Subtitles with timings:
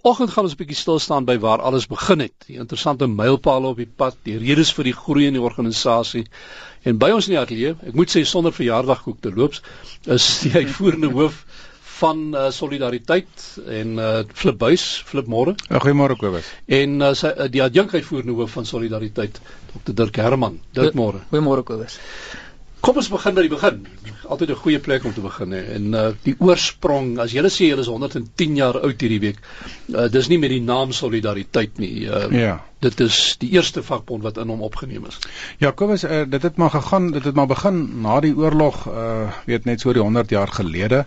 [0.00, 2.32] Vanoggend gaan ons 'n bietjie stil staan by waar alles begin het.
[2.46, 6.24] Die interessante mylpale op die pad, die redes vir die groei in die organisasie.
[6.82, 9.60] En by ons in die ateljee, ek moet sê sonder verjaardagkoek te loops,
[10.06, 11.44] is die uitvoerende hoof
[12.00, 15.54] van uh, solidariteit en uh, Flip Buys, Flip Môre.
[15.68, 16.48] Ja, goeiemôre Kobus.
[16.66, 19.40] En uh, sy uh, die adjunk uitvoerende hoof van solidariteit,
[19.74, 20.60] Dr Dirk Herman.
[20.72, 21.20] Dirk Môre.
[21.28, 21.98] Goeiemôre Kobus.
[22.80, 23.82] Kom ons begin by die begin.
[24.30, 25.60] Altyd 'n goeie plek om te begin hè.
[25.76, 29.38] En uh die oorsprong, as julle sê julle is 110 jaar oud hierdie week.
[29.88, 32.06] Uh dis nie met die naam solidariteit nie.
[32.08, 32.64] Uh Ja.
[32.80, 35.18] Dit is die eerste vakbond wat in hom opgeneem is.
[35.58, 39.28] Ja, Kobus, uh, dit het maar gegaan, dit het maar begin na die oorlog, uh
[39.44, 41.04] weet net so die 100 jaar gelede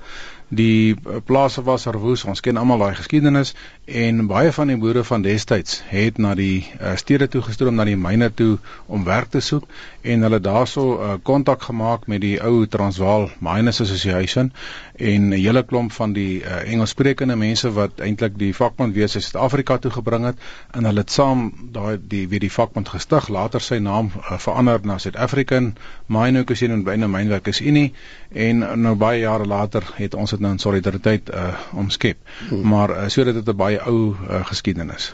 [0.55, 2.23] die eh, plase was verwoes.
[2.23, 3.53] Ons ken almal daai geskiedenis
[3.85, 7.83] en baie van die boere van destyds het na die uh, stede toe gestroom na
[7.83, 8.57] die myne toe
[8.87, 9.65] om werk te soek
[10.01, 14.51] en hulle daarso eh, kontak uh, gemaak met die ou Transvaal Miners Association
[14.95, 19.77] en 'n hele klomp van die uh, Engelssprekende mense wat eintlik die vakbond in Suid-Afrika
[19.77, 20.37] toe gebring het
[20.71, 24.79] en hulle het saam daai die weer die vakbond gestig, later sy naam uh, verander
[24.83, 25.75] na South African
[26.07, 27.93] Mine Association en byna Mynwerkers Unie
[28.31, 32.19] en nou baie jare later het ons dit nou in solidariteit uh omskep.
[32.49, 32.67] Hmm.
[32.73, 35.11] Maar uh, sodat dit 'n baie ou uh, geskiedenis.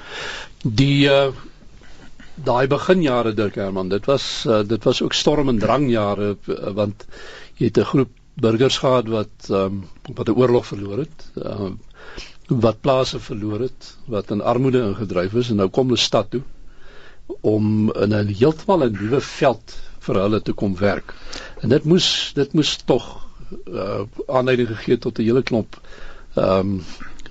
[0.64, 1.30] Die uh
[2.44, 6.72] daai beginjare Dirk Herman, dit was uh, dit was ook storm en drang jare uh,
[6.74, 7.06] want
[7.60, 9.84] jy het 'n groep burgers gehad wat um,
[10.16, 11.32] wat 'n oorlog verloor het.
[11.36, 11.72] Uh,
[12.48, 16.42] wat plase verloor het, wat in armoede ingedryf is en nou kom hulle stad toe
[17.42, 21.14] om in 'n heeltemal 'n nuwe veld vir hulle te kom werk.
[21.62, 23.29] En dit moes dit moes tog
[23.68, 25.80] uh, aanleiding gegee tot 'n hele klomp
[26.36, 26.84] ehm um,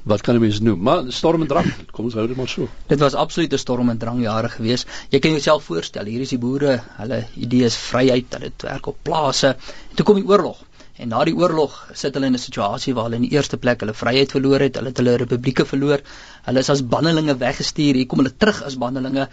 [0.09, 0.81] wat kan 'n mens noem?
[0.83, 1.75] Maar storm en drang.
[1.91, 2.69] Kom ons hou dit maar so.
[2.87, 4.87] Dit was absoluut 'n storm en drang jare gewees.
[5.09, 8.97] Jy kan jouself voorstel, hier is die boere, hulle idee is vryheid, hulle werk op
[9.03, 9.57] plase.
[9.95, 10.65] Toe kom die oorlog.
[10.99, 13.83] En na die oorlog sit hulle in 'n situasie waar hulle in die eerste plek
[13.85, 16.01] hulle vryheid verloor het, hulle het hulle republieke verloor.
[16.47, 17.95] Hulle is as bannelinge weggestuur.
[18.01, 19.29] Hier kom hulle terug as bannelinge.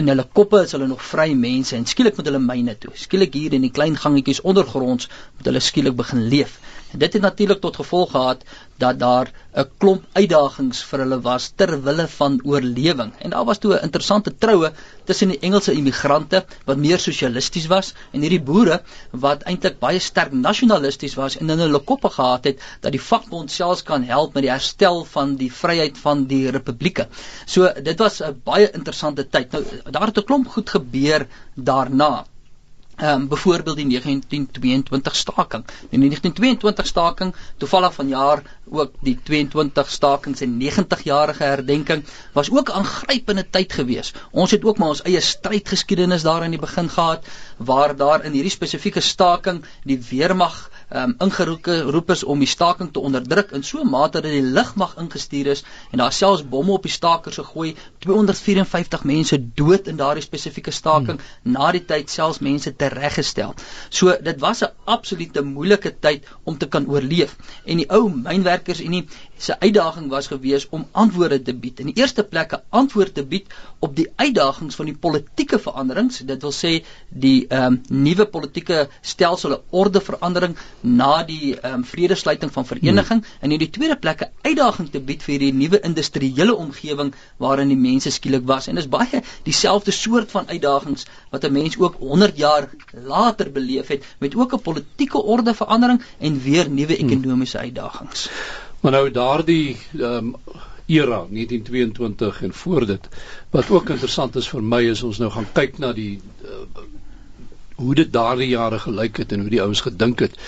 [0.00, 2.94] In hulle koppe is hulle nog vry mense en skielik moet hulle myne toe.
[3.04, 6.56] Skielik hier in die klein gangetjies ondergronds moet hulle skielik begin leef.
[6.92, 8.44] Dit het natuurlik tot gevolg gehad
[8.76, 9.28] dat daar
[9.60, 13.12] 'n klomp uitdagings vir hulle was ter wille van oorlewing.
[13.18, 14.72] En daar was toe 'n interessante troue
[15.04, 20.32] tussen die Engelse immigrante wat meer sosialisties was en hierdie boere wat eintlik baie sterk
[20.32, 24.42] nasionalisties was en in hulle koppe gehad het dat die vakbond selfs kan help met
[24.42, 27.08] die herstel van die vryheid van die republieke.
[27.46, 29.52] So dit was 'n baie interessante tyd.
[29.52, 32.24] Nou daar het 'n klomp goed gebeur daarna.
[33.00, 35.64] Um, byvoorbeeld die 1922 staking.
[35.90, 42.70] Die 1922 staking, toevallig vanjaar ook die 22 stakings en 90 jarige herdenking was ook
[42.70, 44.12] aangrypende tyd gewees.
[44.30, 47.26] Ons het ook maar ons eie strydgeskiedenis daar in die begin gehad
[47.56, 53.00] waar daar in hierdie spesifieke staking die weermag um, ingeroep is om die staking te
[53.00, 56.82] onderdruk in so 'n mate dat die lugmag ingestuur is en daar selfs bomme op
[56.82, 61.52] die stakers gegooi 254 mense dood in daardie spesifieke staking hmm.
[61.52, 63.54] na die tyd selfs mense tereggestel.
[63.88, 68.80] So dit was 'n absolute moeilike tyd om te kan oorleef en die ou mynwerkers
[68.80, 69.06] unie
[69.38, 71.80] se uitdaging was gewees om antwoorde te bied.
[71.80, 73.46] In die eerste plek 'n antwoord te bied
[73.78, 76.18] op die uitdagings van die politieke veranderings.
[76.18, 82.66] Dit wil sê die ehm um, nuwe politieke stelsel, ordeverandering na die um, vredesluiting van
[82.66, 83.40] vereniging hmm.
[83.40, 87.68] en in die tweede plek 'n uitdaging te bied vir die nuwe industriële omgewing waarin
[87.68, 88.66] die mense skielik was.
[88.66, 93.86] En dis baie dieselfde soort van uitdagings wat 'n mens ook 100 jaar later beleef
[93.86, 97.08] het met ook 'n politieke ordeverandering en weer nuwe hmm.
[97.08, 98.30] ekonomiese uitdagings.
[98.80, 100.36] Maar nou daardie um,
[100.86, 103.08] era 1922 en voor dit
[103.50, 106.64] wat ook interessant is vir my is ons nou gaan kyk na die uh,
[107.82, 110.38] hoe dit daardie jare gelyk het en hoe die ouens gedink het.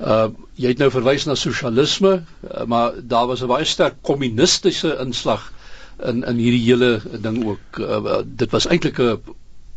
[0.00, 0.28] Uh
[0.58, 5.52] jy het nou verwys na sosialisme, uh, maar daar was 'n baie sterk kommunistiese inslag
[6.02, 7.78] in in hierdie hele ding ook.
[7.78, 9.20] Uh, dit was eintlik 'n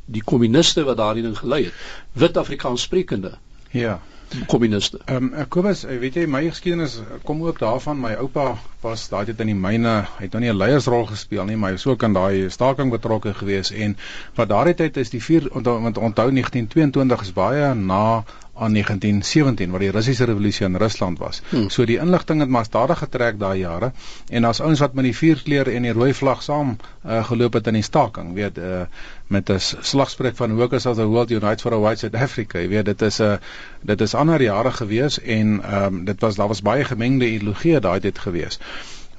[0.06, 1.74] die kommuniste wat daardie ding gelei het.
[2.14, 3.38] Wit Afrikaans sprekende.
[3.72, 4.02] Ja
[4.48, 5.00] kommuniste.
[5.06, 8.00] Ehm um, Kobus, eh, weet jy my geskiedenis kom ook daarvan.
[8.00, 11.46] My oupa was daai tyd in die myne, hy het nou nie 'n leiersrol gespeel
[11.46, 13.72] nie, maar hy was ook aan daai staking betrokke gewees.
[13.72, 13.98] En
[14.36, 18.24] wat daardie tyd is die vier want onthou 1922 is baie na
[18.62, 21.42] aan 1917 wat die Russiese revolusie in Rusland was.
[21.50, 21.70] Hmm.
[21.70, 23.92] So die inligting het maar stadig getrek daai jare
[24.30, 27.68] en daar's ouens wat met die vuurkleur en die rooi vlag saam uh, geloop het
[27.68, 28.86] in die staking, weet uh,
[29.28, 29.60] met 'n
[29.94, 32.60] slagspreuk van Workers of the World Unite for a White South Africa.
[32.60, 33.38] Jy weet dit is 'n uh,
[33.82, 37.80] dit is ander jare gewees en ehm um, dit was daar was baie gemengde ideologieë
[37.80, 38.60] daai tyd gewees.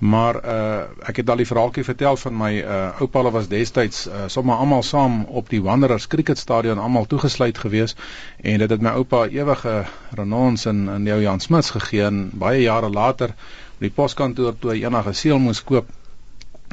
[0.02, 4.06] Maar uh ek het al die verhaaltjie vertel van my uh oupa hulle was destyds
[4.08, 7.94] uh, sommer almal saam op die Wanderers cricketstadion almal toegesluit gewees
[8.42, 9.84] en dit het my oupa ewige
[10.18, 13.34] renons in in jou Jan Smuts gegee en baie jare later
[13.78, 15.94] by die poskantoor toe hy enige seël moes koop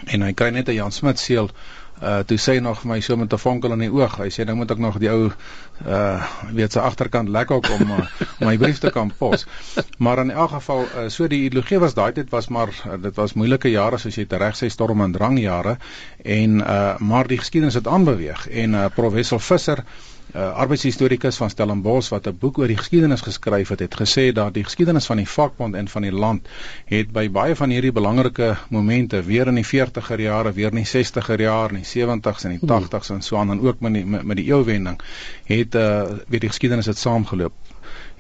[0.07, 1.51] en hy kry net 'n Jan Smit seël
[1.99, 4.17] toe sê nog vir my so met 'n vonkel in die oog.
[4.17, 5.31] Hy sê nou moet ek nog die ou
[5.87, 6.23] uh
[6.53, 8.05] weet sy agterkant lek ook om uh,
[8.47, 9.45] my brief te kan pos.
[9.97, 13.15] Maar in elk geval uh, so die ideologie was daai tyd was maar uh, dit
[13.15, 15.77] was moeilike jare soos jy reg sê storm en drang jare
[16.23, 22.09] en uh maar die geskiedenis het aanbeweeg en uh professor Visser uh, arbeidshistorikus van Stellenbosch
[22.09, 25.27] wat 'n boek oor die geskiedenis geskryf het, het gesê dat die geskiedenis van die
[25.27, 26.47] vakbond en van die land
[26.85, 30.91] het by baie van hierdie belangrike momente weer in die 40er jare, weer in die
[31.05, 33.15] 60er jare, in die 70s en die 80s hmm.
[33.15, 34.99] en so aan en ook met die met, met die eeuwending
[35.43, 37.53] het uh, weer die geskiedenis het saamgeloop.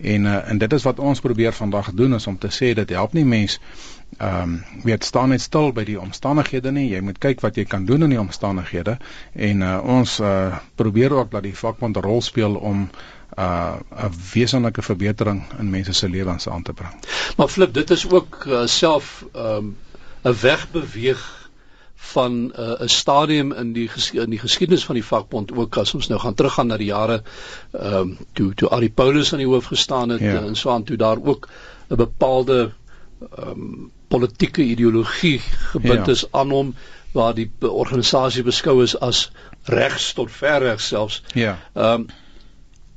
[0.01, 2.89] En uh, en dit is wat ons probeer vandag doen is om te sê dit
[2.89, 3.59] help nie mense
[4.19, 6.89] ehm um, weet staan net stil by die omstandighede nie.
[6.91, 8.97] Jy moet kyk wat jy kan doen in die omstandighede
[9.33, 12.89] en uh, ons uh, probeer ook dat die vakbond 'n rol speel om
[13.37, 16.93] uh, 'n uh, wesenlike verbetering in mense se lewens aan te bring.
[17.37, 19.77] Maar flip, dit is ook uh, self ehm um,
[20.23, 21.49] 'n wegbeweeg
[21.95, 25.93] van 'n uh, 'n stadium in die in die geskiedenis van die vakbond ook as
[25.93, 27.23] ons nou gaan teruggaan na die jare
[27.71, 30.41] ehm um, toe toe Ari Paulus aan die hoof gestaan het ja.
[30.41, 31.47] en so aan toe daar ook
[31.89, 32.71] 'n bepaalde
[33.37, 35.39] ehm um, politieke ideologie
[35.73, 36.15] gebind ja.
[36.17, 36.73] is aan hom
[37.13, 39.29] waar die organisasie beskou is as
[39.69, 41.23] regs tot ver reg selfs.
[41.33, 41.57] Ja.
[41.73, 42.09] Ehm um,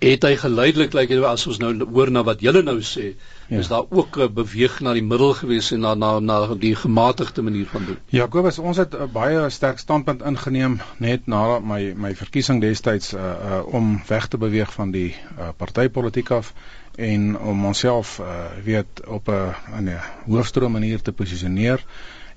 [0.03, 3.13] het hy geleidelik lyk like, as ons nou hoor na wat julle nou sê,
[3.47, 3.61] ja.
[3.61, 7.43] is daar ook 'n beweeg na die middel gewees en na na na die gematigde
[7.43, 7.99] manier van doen.
[8.11, 13.21] Jakobus, ons het 'n baie sterk standpunt ingeneem net na my my verkiesing destyds uh,
[13.21, 16.53] uh om weg te beweeg van die uh, partytetiek af
[16.97, 18.27] en om onsself uh,
[18.65, 19.55] weet op 'n
[19.85, 21.85] 'n hoofstroom manier te posisioneer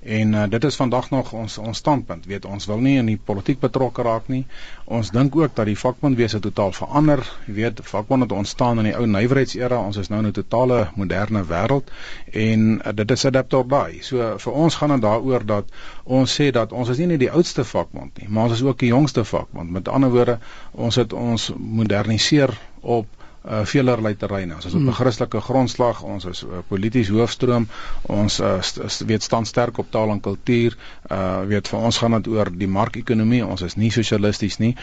[0.06, 2.26] en uh, dit is vandag nog ons ons standpunt.
[2.26, 4.44] Weet ons wil nie in die politiek betrokke raak nie.
[4.84, 7.22] Ons dink ook dat die vakbondwese totaal verander.
[7.46, 9.80] Jy weet vakbond het ontstaan in die ou nywerheidsera.
[9.82, 11.90] Ons is nou in 'n totale moderne wêreld.
[12.32, 15.64] En uh, dit is adapt or die so vir ons gaan dit daaroor dat
[16.04, 18.78] ons sê dat ons is nie net die oudste vakbond nie maar ons is ook
[18.78, 19.70] die jongste vakbond.
[19.70, 20.38] Met ander woorde
[20.72, 23.06] ons het ons moderniseer op
[23.46, 24.54] uh, veelerlei terreine.
[24.54, 24.98] Ons is op 'n hmm.
[25.00, 27.68] Christelike grondslag, ons is 'n uh, polities hoofstroom,
[28.02, 30.76] ons uh, st weet staan sterk op taal en kultuur.
[31.10, 33.46] Uh weet vir ons gaan dit oor die markekonomie.
[33.46, 34.76] Ons is nie sosialisties nie.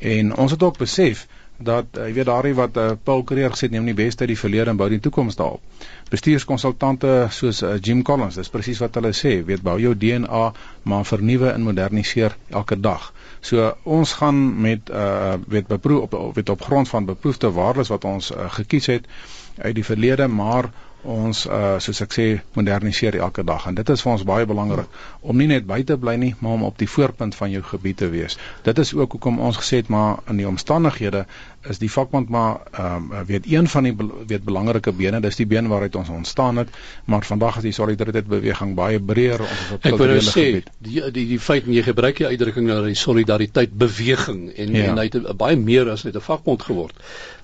[0.00, 1.26] En ons het ook besef
[1.60, 4.32] dat uh, jy weet daardie wat uh, Paul Creer gesê het neem die beste uit
[4.32, 5.60] die verlede en bou die toekoms daarop.
[6.10, 10.44] Bestuurskonsultante soos uh, Jim Collins, dis presies wat hulle sê, weet bou jou DNA
[10.88, 13.10] maar vernuwe en moderniseer elke dag.
[13.40, 18.04] So ons gaan met uh weet beproef op weet op grond van beproefde waardes wat
[18.04, 19.06] ons uh, gekies het
[19.58, 20.70] uit die verlede, maar
[21.02, 22.26] ons uh soos ek sê
[22.56, 25.96] moderniseer elke dag en dit is vir ons baie belangrik om nie net by te
[25.96, 28.36] bly nie maar om op die voorpunt van jou gebied te wees.
[28.64, 31.24] Dit is ook hoekom ons gesê het maar in die omstandighede
[31.68, 33.94] is die vakbond maar ehm um, weet een van die
[34.26, 36.68] weet belangrike bene, dis die been waaruit ons ontstaan het,
[37.04, 40.70] maar vandag is die solidariteit beweging baie breër ons is op kulturele gebied.
[40.78, 44.88] Die die die feit en jy gebruik die uitdrukking nou die solidariteit beweging en ja.
[44.90, 46.96] en hy het baie meer as net 'n vakbond geword.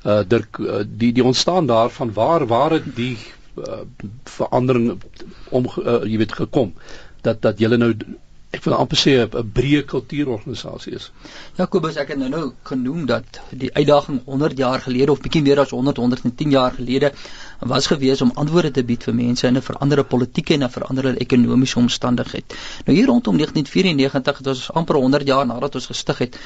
[0.04, 3.16] Uh Dirk uh, die die ontstaan daarvan waar waar het die
[3.56, 3.80] uh,
[4.24, 4.94] verandering
[5.50, 6.72] om uh, jy weet gekom.
[7.26, 7.92] Dat dat julle nou
[8.54, 11.10] ek wil amper sê 'n breë kultuurorganisasie is.
[11.58, 15.60] Jakobus ek het nou nou genoem dat die uitdaging 100 jaar gelede of bietjie meer
[15.60, 17.12] as 100 110 jaar gelede
[17.60, 21.18] was gewees om antwoorde te bied vir mense in 'n veranderde politieke en 'n veranderde
[21.18, 22.54] ekonomiese omstandigheid.
[22.86, 26.38] Nou hier rondom 1994 dit was amper 100 jaar nadat ons gestig het,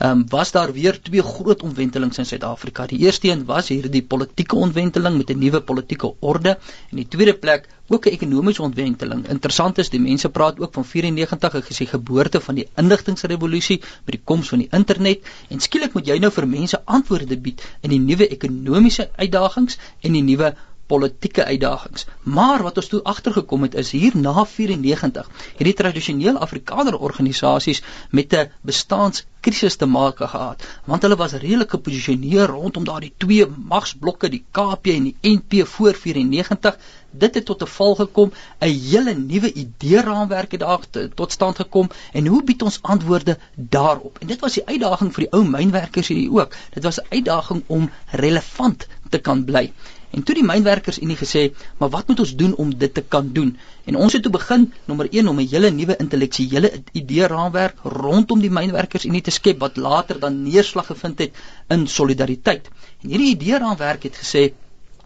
[0.00, 2.86] um, was daar weer twee groot omwentelings in Suid-Afrika.
[2.86, 6.58] Die eerste een was hierdie politieke omwenteling met 'n nuwe politieke orde
[6.90, 9.28] en die tweede plek ook 'n ekonomiese ontwenteling.
[9.28, 14.14] Interessant is die mense praat ook van 94 as die geboorte van die inligtingrevolusie met
[14.16, 17.90] die koms van die internet en skielik moet jy nou vir mense antwoorde bied in
[17.90, 20.54] die nuwe ekonomiese uitdagings en die nuwe
[20.86, 22.06] politieke uitdagings.
[22.22, 28.34] Maar wat ons toe agtergekom het is hier na 94 hierdie tradisionele Afrikaner organisasies met
[28.34, 34.44] 'n bestaanskrisis te maak gehad, want hulle was redelik geposisioneer rondom daardie twee magsblokke, die
[34.50, 36.78] KP en die NP voor 94
[37.18, 40.80] dit het tot 'n val gekom, 'n hele nuwe idee raamwerk het daar
[41.14, 44.18] tot stand gekom en hoe bied ons antwoorde daarop?
[44.18, 46.56] En dit was die uitdaging vir die ou mynwerkers hierdie ook.
[46.70, 49.72] Dit was 'n uitdaging om relevant te kan bly.
[50.14, 51.42] En toe die mynwerkers unie gesê,
[51.78, 53.48] maar wat moet ons doen om dit te kan doen?
[53.90, 58.40] En ons het toe begin nommer 1 om 'n hele nuwe intellektuele idee raamwerk rondom
[58.40, 61.32] die mynwerkers unie te skep wat later dan neerslag gevind het
[61.68, 62.70] in solidariteit.
[63.02, 64.52] En hierdie idee raamwerk het gesê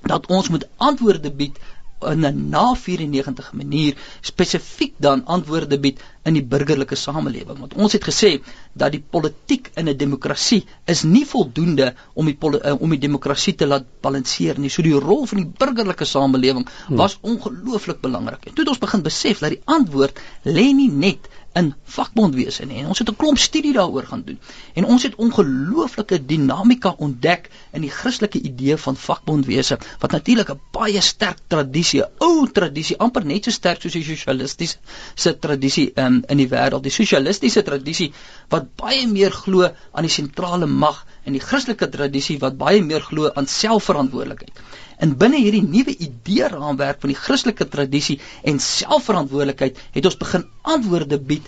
[0.02, 1.58] dat ons moet antwoorde bied
[2.06, 7.92] in 'n na 94 manier spesifiek dan antwoorde bied in die burgerlike samelewing want ons
[7.92, 8.30] het gesê
[8.72, 13.54] dat die politiek in 'n demokrasie is nie voldoende om die uh, om die demokrasie
[13.54, 14.70] te laat balanseer nie.
[14.70, 16.96] So die rol van die burgerlike samelewing hmm.
[16.96, 21.28] was ongelooflik belangrik en toe het ons begin besef dat die antwoord lê nie net
[21.56, 22.78] in vakbondwese nie.
[22.82, 24.38] En ons het 'n klomp studie daaroor gaan doen.
[24.74, 30.60] En ons het ongelooflike dinamika ontdek in die Christelike idee van vakbondwese wat natuurlik 'n
[30.70, 36.36] baie sterk tradisie, ou tradisie, amper net so sterk soos die sosialistiese tradisie um, in
[36.36, 36.82] die wêreld.
[36.82, 38.12] Die sosialistiese tradisie
[38.48, 43.04] wat baie meer glo aan die sentrale mag en die Christelike tradisie wat baie meer
[43.04, 44.62] glo aan selfverantwoordelikheid.
[44.98, 50.46] En binne hierdie nuwe idee raamwerk van die Christelike tradisie en selfverantwoordelikheid het ons begin
[50.62, 51.46] antwoorde bied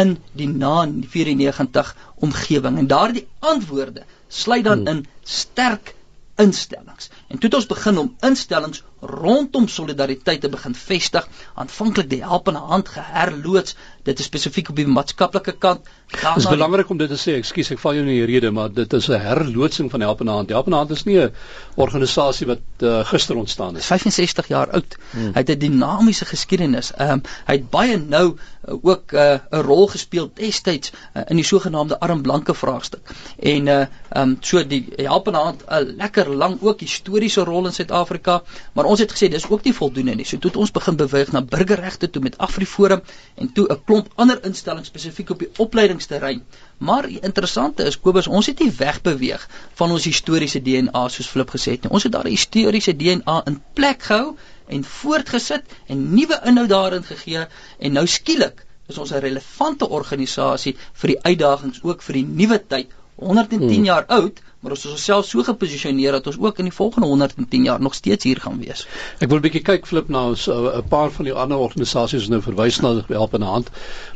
[0.00, 1.94] in die na 94
[2.26, 4.88] omgewing en daardie antwoorde sluit dan hmm.
[4.88, 5.94] in sterk
[6.40, 7.10] instellings.
[7.28, 12.62] En toe het ons begin om instellings rondom solidariteit te begin vestig, aanvanklik die helpende
[12.70, 13.76] hand geherloods,
[14.10, 15.88] dit is spesifiek op die maatskaplike kant.
[16.10, 18.72] Dit is belangrik om dit te sê, ekskuus ek val jou in die rede, maar
[18.74, 20.50] dit is 'n herloodsing van helpende hand.
[20.50, 21.32] Helpende hand is nie 'n
[21.76, 23.84] organisasie wat uh, gister ontstaan het.
[23.84, 24.96] 65 jaar oud.
[25.10, 25.32] Hmm.
[25.34, 26.92] Hy het 'n dinamiese geskiedenis.
[26.92, 28.36] Ehm um, hy het baie nou
[28.68, 33.10] uh, ook eh, 'n uh, rol gespeel destyds uh, in die sogenaamde arm blanke vraagstuk.
[33.38, 37.72] En uh ehm um, so die helpende hand 'n lekker lang ook historiese rol in
[37.72, 40.24] Suid-Afrika, maar ons het gesê dis ook nie voldoende nie.
[40.24, 43.02] So toe het ons begin beweeg na burgerregte toe met AfriForum
[43.34, 46.44] en toe 'n klomp ander instellings spesifiek op die opleidingsterrein.
[46.78, 51.50] Maar die interessante is Kobus, ons het nie wegbeweeg van ons historiese DNA soos Flip
[51.50, 51.92] gesê het nie.
[51.92, 57.04] Ons het daar 'n historiese DNA in plek gehou en voortgesit en nuwe inhoud daarin
[57.04, 57.46] gegee
[57.78, 62.58] en nou skielik is ons 'n relevante organisasie vir die uitdagings ook vir die nuwe
[62.66, 62.88] tyd
[63.20, 63.84] 110 hmm.
[63.84, 67.62] jaar oud maar ons is onsself so geposisioneer dat ons ook in die volgende 110
[67.64, 68.86] jaar nog steeds hier gaan wees.
[69.18, 72.42] Ek wil 'n bietjie kyk flip na ons 'n paar van die ander organisasies nou
[72.42, 73.70] verwys na help in hand,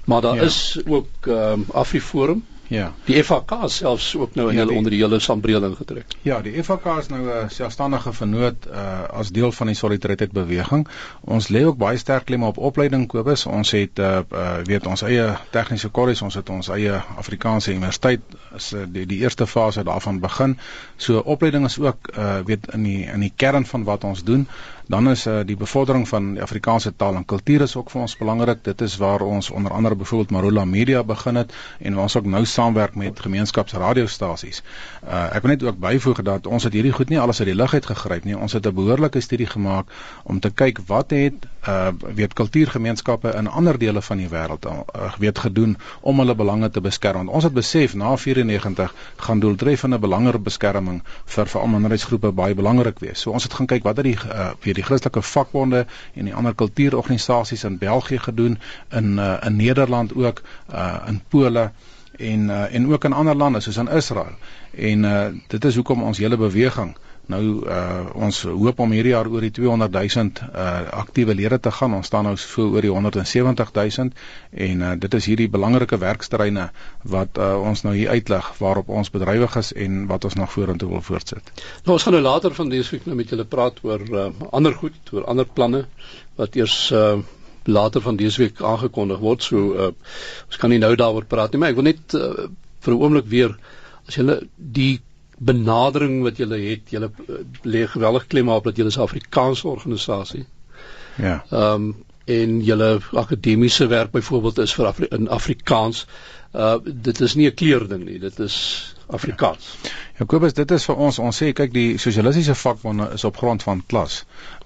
[0.04, 0.42] maar daar ja.
[0.42, 2.92] is ook ehm um, AfriForum Ja.
[3.04, 6.14] Die FHK selfs ook nou in ja, hulle onder die hele sambreel ingetrek.
[6.22, 10.88] Ja, die FHK is nou 'n selfstandige vennoot uh as deel van die solidariteit beweging.
[11.20, 13.46] Ons lê ook baie sterk klem op opleiding Kobus.
[13.46, 18.20] Ons het uh, uh weet ons eie tegniese kolleges, ons het ons eie Afrikaanse universiteit
[18.56, 20.58] is uh, die die eerste fase daarvan begin.
[20.96, 24.48] So opleiding is ook uh weet in die in die kern van wat ons doen.
[24.86, 28.16] Dan is uh, die bevordering van die Afrikaanse taal en kultuur is ook vir ons
[28.16, 28.64] belangrik.
[28.64, 32.44] Dit is waar ons onder andere byvoorbeeld Marula Media begin het en ons ook nou
[32.54, 34.62] saamwerk met gemeenskapsradiostasies.
[35.04, 37.58] Uh, ek wil net ook byvoeg dat ons het hierdie goed nie alles uit die
[37.58, 38.38] lug uit gegryp nie.
[38.38, 39.90] Ons het 'n behoorlike studie gemaak
[40.24, 45.12] om te kyk wat het uh, weet kultuurgemeenskappe in ander dele van die wêreld uh,
[45.18, 47.28] weet gedoen om hulle belange te beskerm.
[47.28, 53.20] Ons het besef na 94 gaan doeltreffende belangebeskerming vir veral minderheidsgroepe baie belangrik wees.
[53.20, 56.34] So ons het gaan kyk wat het die uh, deur die Christelike vakbonde en die
[56.34, 58.58] ander kultuurorganisasies in België gedoen
[58.90, 60.42] in uh, in Nederland ook
[60.72, 61.70] uh, in Pole
[62.18, 64.36] en uh, en ook in ander lande soos in Israel.
[64.76, 66.94] En uh, dit is hoekom ons hele beweging
[67.32, 71.70] Nou uh ons hoop om hierdie jaar oor die 200 000 uh aktiewe lede te
[71.72, 71.94] gaan.
[71.96, 74.10] Ons staan nou so oor die 170 000
[74.66, 76.68] en uh dit is hierdie belangrike werksterreine
[77.14, 80.90] wat uh ons nou hier uitlig waarop ons bedrywig is en wat ons nog vorentoe
[80.90, 81.48] wil voortsit.
[81.86, 84.76] Nou ons gaan nou later van dese week nou met julle praat oor uh ander
[84.76, 85.86] goed, oor ander planne
[86.36, 87.16] wat eers uh
[87.68, 89.42] later van dese week aangekondig word.
[89.42, 89.90] So uh
[90.46, 92.48] ons kan nie nou daaroor praat nie, maar ek wil net uh,
[92.84, 93.56] vir 'n oomblik weer
[94.08, 95.00] as julle die
[95.38, 100.46] benadering wat julle het, julle eh, lê geweldig klem op dat julle 'n Afrikaanse organisasie.
[101.16, 101.44] Ja.
[101.50, 101.94] Ehm um,
[102.24, 106.06] en julle akademiese werk byvoorbeeld is vir Afri in Afrikaans.
[106.52, 109.76] Uh dit is nie 'n kleurding nie, dit is Afrikaans.
[109.82, 109.90] Ja.
[110.18, 113.82] Jakobus, dit is vir ons, ons sê kyk die sosialistiese vakbonde is op grond van
[113.86, 114.20] klas.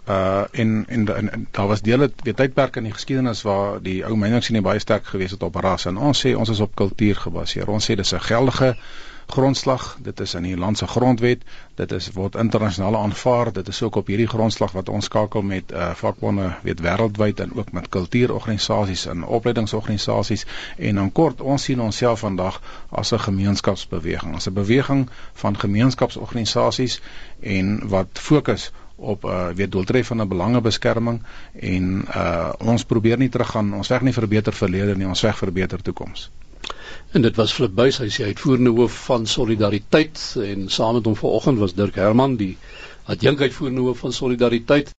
[0.09, 4.05] Uh en en, en, en daar was dele weet tydperke in die geskiedenis waar die
[4.07, 7.17] ou meningsie baie sterk gewees het op ras en ons sê ons is op kultuur
[7.27, 7.69] gebaseer.
[7.69, 8.77] Ons sê dis 'n geldige
[9.29, 11.43] grondslag, dit is in die land se grondwet,
[11.75, 15.73] dit is word internasionaal aanvaar, dit is ook op hierdie grondslag wat ons skakel met
[15.73, 20.47] uh, vakbonde weet wêreldwyd en ook met kultuurorganisasies en opleidingsorganisasies.
[20.77, 27.01] En dan kort ons sien onsself vandag as 'n gemeenskapsbeweging, as 'n beweging van gemeenskapsorganisasies
[27.41, 31.23] en wat fokus op uh weet doeltreffende belangebeskerming
[31.55, 35.23] en uh ons probeer nie teruggaan ons weg nie vir 'n beter verlede nie ons
[35.23, 36.31] weg vir 'n beter toekoms.
[37.13, 41.17] En dit was Flip Buys, hy sê uitvoerende hoof van Solidariteit en saam met hom
[41.17, 42.57] vanoggend was Dirk Herman, die
[43.05, 44.95] adjunkuitvoerende hoof van Solidariteit.